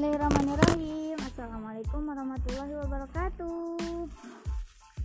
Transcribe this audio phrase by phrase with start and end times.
[0.00, 1.18] Bismillahirrahmanirrahim.
[1.28, 4.08] Assalamualaikum warahmatullahi wabarakatuh.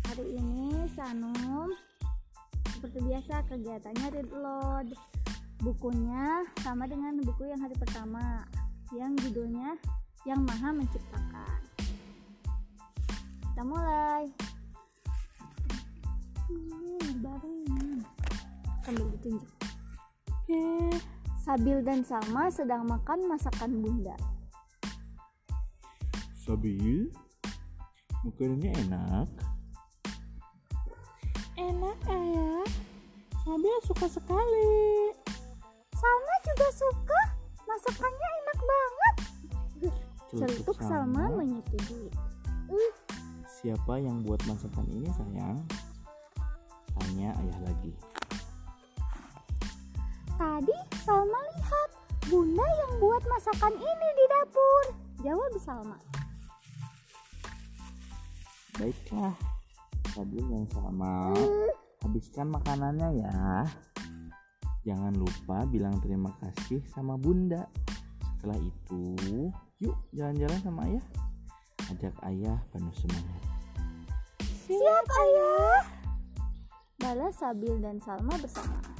[0.08, 1.68] Hari ini Sanum
[2.72, 4.96] Seperti biasa kegiatannya read load
[5.60, 8.48] Bukunya sama dengan buku yang hari pertama
[8.96, 9.76] Yang judulnya
[10.24, 11.60] Yang Maha Menciptakan.
[13.52, 14.32] Kita mulai.
[16.48, 18.00] Hmm, Baru ini
[18.88, 19.52] Sambil ditunjuk.
[21.44, 24.35] Sabil dan Salma sedang makan masakan bunda
[26.46, 27.10] Sabil,
[28.22, 29.26] makanannya enak.
[31.58, 32.62] Enak ayah,
[33.42, 35.10] Sabil suka sekali.
[35.98, 37.22] Salma juga suka,
[37.66, 39.16] masakannya enak banget.
[40.38, 42.14] Celetuk Salma menyetujui.
[43.50, 45.58] Siapa yang buat masakan ini sayang?
[46.94, 47.98] Tanya ayah lagi.
[50.38, 51.90] Tadi Salma lihat
[52.30, 54.84] Bunda yang buat masakan ini di dapur.
[55.26, 55.98] Jawab Salma.
[58.76, 59.32] Baiklah,
[60.12, 61.32] Sabil dan Salma,
[62.04, 63.64] habiskan makanannya ya.
[64.84, 67.72] Jangan lupa bilang terima kasih sama bunda.
[68.36, 69.16] Setelah itu,
[69.80, 71.06] yuk jalan-jalan sama ayah.
[71.88, 73.42] Ajak ayah penuh semangat.
[74.44, 75.80] Siap ayah.
[77.00, 78.92] Balas Sabil dan Salma bersamaan.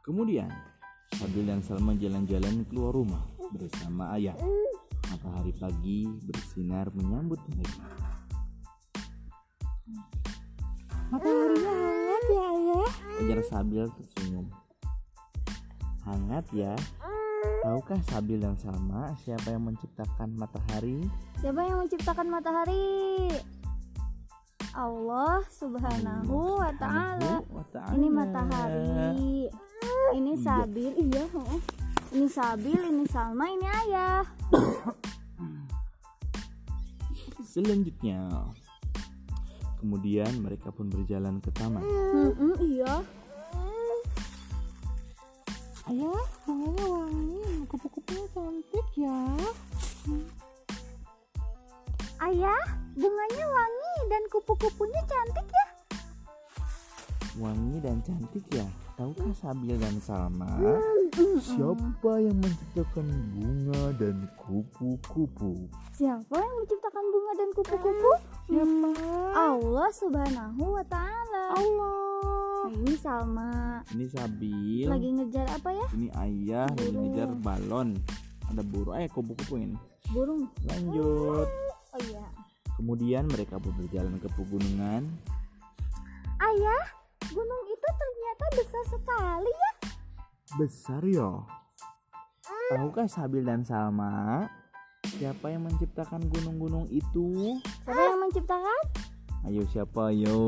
[0.00, 0.48] Kemudian,
[1.12, 3.20] Sabil dan Salma jalan-jalan keluar rumah
[3.52, 4.34] bersama ayah.
[5.24, 7.80] Matahari pagi bersinar menyambut mereka.
[11.08, 12.90] Mataharinya hangat ya ayah.
[13.24, 14.46] Ujar Sabil tersenyum.
[16.04, 16.76] Hangat ya.
[17.64, 21.08] Tahukah Sabil dan Salma siapa yang menciptakan matahari?
[21.40, 23.32] Siapa yang menciptakan matahari?
[24.76, 27.40] Allah Subhanahu wa taala.
[27.96, 29.48] Ini matahari.
[30.20, 31.24] Ini Sabil, iya.
[32.12, 34.20] Ini Sabil, ini Salma, ini ayah.
[37.54, 38.18] Selanjutnya,
[39.78, 41.86] kemudian mereka pun berjalan ke taman.
[41.86, 42.98] Mm-mm, iya.
[45.86, 49.22] Ayah, bunganya wangi, kupu-kupunya cantik ya.
[52.26, 52.64] Ayah,
[52.98, 55.66] bunganya wangi dan kupu-kupunya cantik ya.
[57.38, 58.66] Wangi dan cantik ya.
[58.98, 60.58] Tahukah Sabil dan Salma
[61.14, 63.06] siapa yang menciptakan
[63.38, 65.70] bunga dan kupu-kupu?
[65.94, 68.10] Siapa yang menciptakan bunga dan kupu-kupu?
[68.50, 68.90] Siapa?
[69.34, 71.42] Allah Subhanahu wa taala.
[71.54, 72.66] Allah.
[72.66, 73.52] Nah, ini Salma.
[73.94, 74.86] Ini Sabil.
[74.90, 75.86] Lagi ngejar apa ya?
[75.94, 77.02] Ini ayah lagi Burung.
[77.06, 77.88] ngejar balon.
[78.50, 78.94] Ada burung.
[78.98, 79.78] Eh, kupu-kupu ini.
[80.10, 80.50] Burung.
[80.66, 81.48] Lanjut.
[81.94, 82.26] Oh iya.
[82.74, 85.06] Kemudian mereka pun berjalan ke pegunungan.
[86.42, 86.84] Ayah,
[87.30, 89.70] gunung itu ternyata besar sekali ya.
[90.52, 91.40] Besar ya.
[92.68, 94.44] Tahukah Sabil dan Salma
[95.16, 97.56] siapa yang menciptakan gunung-gunung itu?
[97.84, 98.84] Siapa yang menciptakan?
[99.44, 100.40] Ayo siapa yo?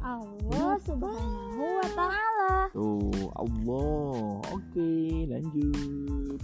[0.00, 2.68] Allah Subhanahu wa taala.
[2.72, 4.40] Tuh Allah.
[4.52, 6.40] Oke, lanjut.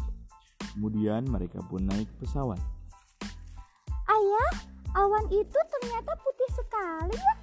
[0.76, 2.60] Kemudian mereka pun naik pesawat.
[4.08, 4.52] Ayah,
[4.96, 7.34] awan itu ternyata putih sekali ya.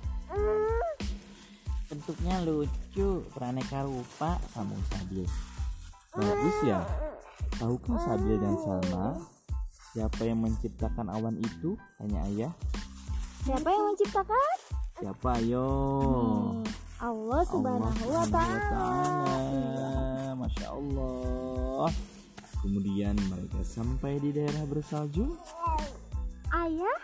[1.91, 5.27] Bentuknya lucu, beraneka rupa, sambung Sabil.
[6.13, 6.79] Bagus ya.
[7.57, 9.17] Tahukah Sabil dan Salma
[9.93, 11.77] siapa yang menciptakan awan itu?
[12.01, 12.53] Tanya ayah.
[13.45, 14.57] Siapa yang menciptakan?
[14.97, 15.69] Siapa ayo?
[16.01, 18.87] Nih, Allah Subhanahu wa taala.
[20.33, 21.91] Masya Allah.
[22.63, 25.35] Kemudian mereka sampai di daerah bersalju.
[26.53, 26.99] Ayah,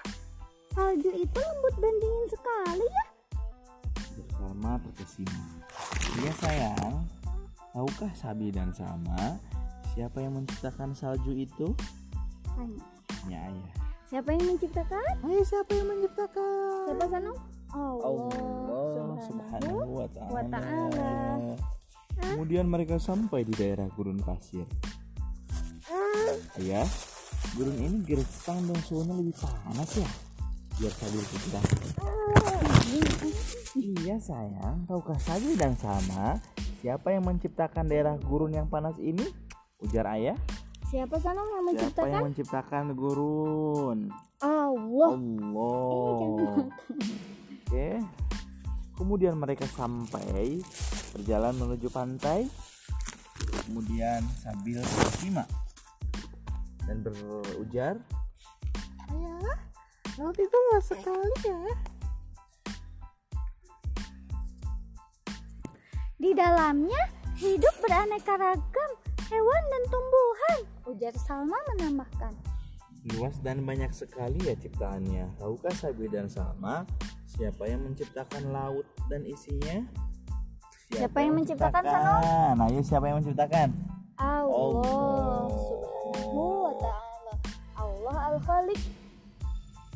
[0.71, 3.05] salju itu lembut dan dingin sekali ya.
[4.39, 5.43] Bersama terkesima.
[6.23, 6.95] Iya sayang.
[7.75, 9.35] Tahukah Sabi dan Salma
[9.91, 11.75] siapa yang menciptakan salju itu?
[12.47, 12.87] Tanya.
[13.27, 13.73] Ya ayah.
[14.07, 15.11] Siapa yang menciptakan?
[15.27, 16.87] Ayah siapa yang menciptakan?
[16.87, 17.37] Siapa Sanum?
[17.69, 18.31] Allah,
[18.79, 20.31] Allah subhanahu wa ta'ala.
[20.33, 21.11] wa ta'ala.
[22.17, 24.63] Kemudian mereka sampai di daerah gurun pasir.
[26.57, 26.87] Ayah,
[27.59, 30.09] gurun ini gersang dan suhunya lebih panas ya?
[30.79, 31.63] Biar Sabil tidak.
[33.89, 36.37] Iya sayang, tahukah Sabil dan Salma
[36.77, 39.25] siapa yang menciptakan daerah gurun yang panas ini?
[39.81, 40.37] Ujar ayah.
[40.93, 42.11] Siapa Sanum yang Siapa menciptakan?
[42.13, 43.97] yang menciptakan gurun?
[44.45, 45.09] Allah.
[45.09, 46.69] Allah.
[47.65, 47.89] Oke.
[48.93, 50.61] Kemudian mereka sampai
[51.17, 52.45] berjalan menuju pantai.
[53.65, 55.49] Kemudian sambil bersimak
[56.85, 57.95] dan berujar,
[59.09, 59.57] Ayah,
[60.21, 61.88] laut itu luas sekali ya.
[66.19, 66.99] Di dalamnya
[67.39, 68.91] hidup beraneka ragam
[69.31, 70.59] hewan dan tumbuhan.
[70.91, 72.35] Ujar Salma menambahkan.
[73.15, 75.39] Luas dan banyak sekali ya ciptaannya.
[75.39, 76.83] Tahukah Sabi dan Salma
[77.23, 79.79] siapa yang menciptakan laut dan isinya?
[80.91, 82.55] Siapa yang menciptakan, menciptakan?
[82.67, 83.67] Ayo siapa yang menciptakan?
[84.19, 87.33] Allah subhanahu wa ta'ala.
[87.79, 88.81] Allah al-khaliq.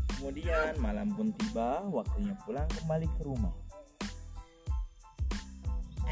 [0.08, 3.52] Kemudian malam pun tiba, waktunya pulang kembali ke rumah.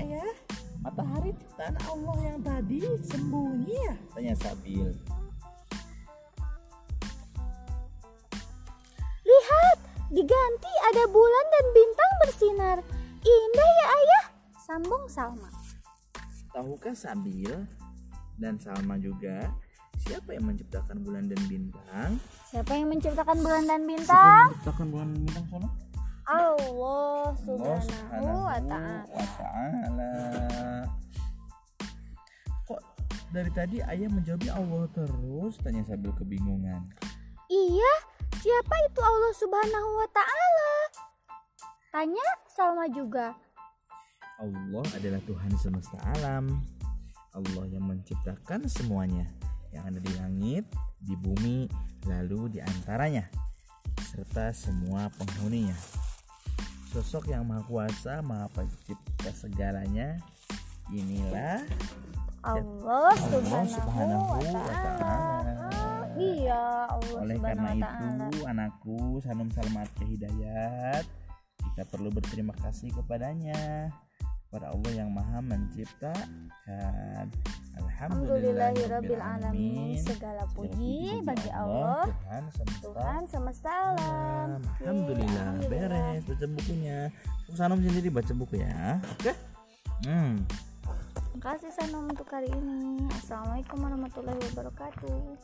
[0.01, 0.33] Ayah,
[0.81, 3.93] matahari ciptaan Allah yang tadi sembunyi ya?
[4.17, 4.89] Tanya Sabil.
[9.21, 9.77] Lihat,
[10.09, 12.77] diganti ada bulan dan bintang bersinar.
[13.21, 14.25] Indah ya ayah,
[14.57, 15.53] sambung Salma.
[16.49, 17.53] Tahukah Sabil
[18.41, 19.53] dan Salma juga
[20.01, 22.17] siapa yang menciptakan bulan dan bintang?
[22.49, 24.45] Siapa yang menciptakan bulan dan Siapa yang bintang?
[24.49, 25.69] menciptakan bulan dan bintang sono?
[26.31, 30.13] Allah subhanahu wa ta'ala.
[32.63, 32.81] Kok
[33.35, 35.59] dari tadi ayah menjawabnya Allah terus?
[35.59, 36.87] Tanya Sabil kebingungan.
[37.51, 37.93] Iya,
[38.39, 40.71] siapa itu Allah subhanahu wa ta'ala?
[41.91, 43.35] Tanya Salma juga.
[44.39, 46.63] Allah adalah Tuhan semesta alam.
[47.35, 49.27] Allah yang menciptakan semuanya
[49.71, 50.63] yang ada di langit,
[50.99, 51.67] di bumi,
[52.07, 53.27] lalu di antaranya
[54.11, 55.75] serta semua penghuninya.
[56.91, 60.19] Sosok yang maha kuasa, maha pencipta segalanya.
[60.91, 61.63] Inilah
[62.43, 65.15] Allah Allah subhanahu, wa ta'ala.
[66.19, 71.07] Iya, Allah Oleh karena itu, anakku Sanum Salmat Hidayat,
[71.71, 73.87] kita perlu berterima kasih kepadanya
[74.51, 76.27] kepada Allah yang Maha Menciptakan.
[77.79, 79.95] Alhamdulillahirabbil alamin.
[80.03, 84.59] Segala puji bagi Allah, Tuhan semesta Tuhan semesta alam.
[84.83, 87.07] Alhamdulillah, Yeay, beres baca bukunya.
[87.55, 88.99] Sanum sendiri baca buku ya.
[88.99, 89.31] Oke.
[90.03, 90.43] Hmm.
[91.31, 93.07] Terima kasih Sanum untuk hari ini.
[93.23, 95.39] Assalamualaikum warahmatullahi wabarakatuh.